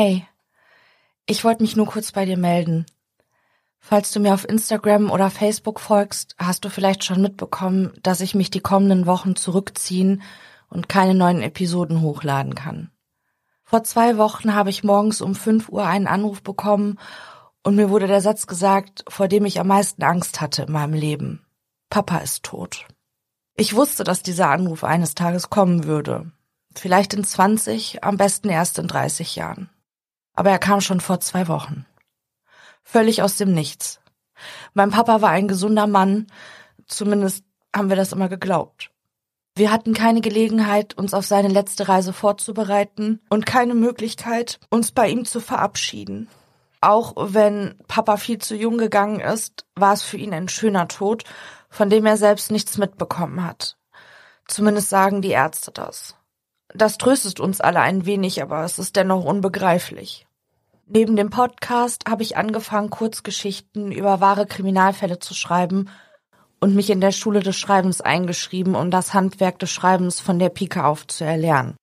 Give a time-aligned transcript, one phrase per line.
[0.00, 0.24] Hey,
[1.26, 2.86] ich wollte mich nur kurz bei dir melden.
[3.80, 8.36] Falls du mir auf Instagram oder Facebook folgst, hast du vielleicht schon mitbekommen, dass ich
[8.36, 10.22] mich die kommenden Wochen zurückziehen
[10.68, 12.92] und keine neuen Episoden hochladen kann.
[13.64, 16.96] Vor zwei Wochen habe ich morgens um fünf Uhr einen Anruf bekommen
[17.64, 20.94] und mir wurde der Satz gesagt, vor dem ich am meisten Angst hatte in meinem
[20.94, 21.44] Leben.
[21.90, 22.86] Papa ist tot.
[23.56, 26.30] Ich wusste, dass dieser Anruf eines Tages kommen würde.
[26.76, 29.68] Vielleicht in 20, am besten erst in 30 Jahren.
[30.38, 31.84] Aber er kam schon vor zwei Wochen.
[32.84, 33.98] Völlig aus dem Nichts.
[34.72, 36.28] Mein Papa war ein gesunder Mann,
[36.86, 38.92] zumindest haben wir das immer geglaubt.
[39.56, 45.08] Wir hatten keine Gelegenheit, uns auf seine letzte Reise vorzubereiten und keine Möglichkeit, uns bei
[45.08, 46.28] ihm zu verabschieden.
[46.80, 51.24] Auch wenn Papa viel zu jung gegangen ist, war es für ihn ein schöner Tod,
[51.68, 53.76] von dem er selbst nichts mitbekommen hat.
[54.46, 56.14] Zumindest sagen die Ärzte das.
[56.72, 60.27] Das tröstet uns alle ein wenig, aber es ist dennoch unbegreiflich.
[60.90, 65.90] Neben dem Podcast habe ich angefangen, Kurzgeschichten über wahre Kriminalfälle zu schreiben
[66.60, 70.48] und mich in der Schule des Schreibens eingeschrieben, um das Handwerk des Schreibens von der
[70.48, 71.76] Pike auf zu erlernen.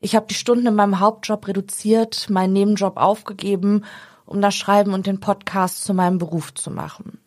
[0.00, 3.86] Ich habe die Stunden in meinem Hauptjob reduziert, meinen Nebenjob aufgegeben,
[4.26, 7.18] um das Schreiben und den Podcast zu meinem Beruf zu machen.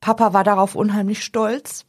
[0.00, 1.86] Papa war darauf unheimlich stolz.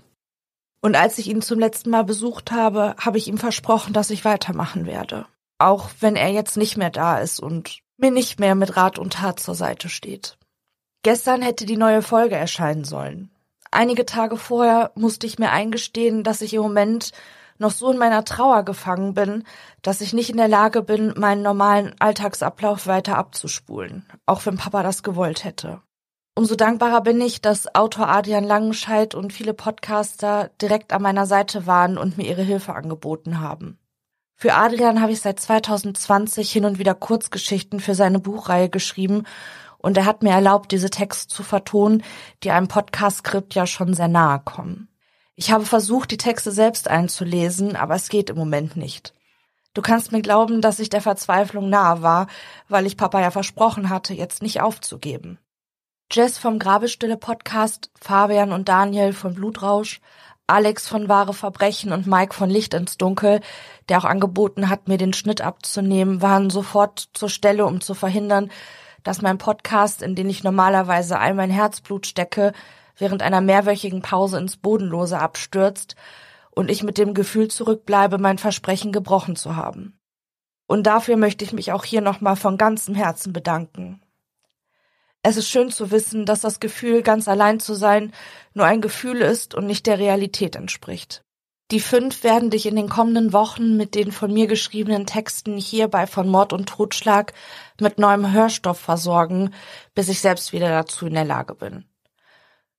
[0.82, 4.26] Und als ich ihn zum letzten Mal besucht habe, habe ich ihm versprochen, dass ich
[4.26, 5.26] weitermachen werde.
[5.58, 9.14] Auch wenn er jetzt nicht mehr da ist und mir nicht mehr mit Rat und
[9.14, 10.38] Tat zur Seite steht.
[11.04, 13.32] Gestern hätte die neue Folge erscheinen sollen.
[13.72, 17.12] Einige Tage vorher musste ich mir eingestehen, dass ich im Moment
[17.60, 19.44] noch so in meiner Trauer gefangen bin,
[19.82, 24.82] dass ich nicht in der Lage bin, meinen normalen Alltagsablauf weiter abzuspulen, auch wenn Papa
[24.82, 25.82] das gewollt hätte.
[26.36, 31.68] Umso dankbarer bin ich, dass Autor Adrian Langenscheidt und viele Podcaster direkt an meiner Seite
[31.68, 33.78] waren und mir ihre Hilfe angeboten haben.
[34.42, 39.26] Für Adrian habe ich seit 2020 hin und wieder Kurzgeschichten für seine Buchreihe geschrieben
[39.80, 42.04] und er hat mir erlaubt, diese Texte zu vertonen,
[42.44, 44.88] die einem Podcast-Skript ja schon sehr nahe kommen.
[45.36, 49.14] Ich habe versucht, die Texte selbst einzulesen, aber es geht im Moment nicht.
[49.74, 52.28] Du kannst mir glauben, dass ich der Verzweiflung nahe war,
[52.70, 55.38] weil ich Papa ja versprochen hatte, jetzt nicht aufzugeben.
[56.14, 60.00] Jess vom Grabestille Podcast, Fabian und Daniel von Blutrausch,
[60.50, 63.42] Alex von Wahre Verbrechen und Mike von Licht ins Dunkel,
[63.88, 68.52] der auch angeboten hat, mir den Schnitt abzunehmen, waren sofort zur Stelle, um zu verhindern,
[69.04, 72.54] dass mein Podcast, in den ich normalerweise all mein Herzblut stecke,
[72.98, 75.96] während einer mehrwöchigen Pause ins Bodenlose abstürzt
[76.52, 79.98] und ich mit dem Gefühl zurückbleibe, mein Versprechen gebrochen zu haben.
[80.68, 84.02] Und dafür möchte ich mich auch hier nochmal von ganzem Herzen bedanken.
[85.22, 88.14] Es ist schön zu wissen, dass das Gefühl, ganz allein zu sein,
[88.54, 91.24] nur ein Gefühl ist und nicht der Realität entspricht.
[91.72, 96.08] Die fünf werden dich in den kommenden Wochen mit den von mir geschriebenen Texten hierbei
[96.08, 97.34] von Mord und Totschlag
[97.80, 99.54] mit neuem Hörstoff versorgen,
[99.94, 101.86] bis ich selbst wieder dazu in der Lage bin.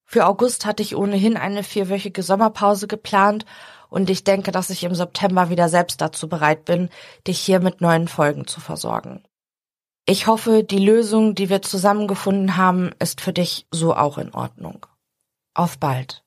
[0.04, 3.44] Für August hatte ich ohnehin eine vierwöchige Sommerpause geplant
[3.90, 6.88] und ich denke, dass ich im September wieder selbst dazu bereit bin,
[7.28, 9.22] dich hier mit neuen Folgen zu versorgen.
[10.10, 14.84] Ich hoffe, die Lösung, die wir zusammengefunden haben, ist für dich so auch in Ordnung.
[15.54, 16.24] Auf bald.